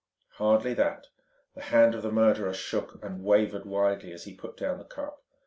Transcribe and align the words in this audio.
Hardly 0.37 0.73
that: 0.73 1.05
the 1.53 1.61
hand 1.61 1.93
of 1.93 2.01
the 2.01 2.09
murderer 2.11 2.55
shook 2.55 3.03
and 3.03 3.23
wavered 3.23 3.67
widely 3.67 4.11
as 4.13 4.23
he 4.23 4.33
put 4.33 4.57
down 4.57 4.79
the 4.79 4.83
cup. 4.83 5.21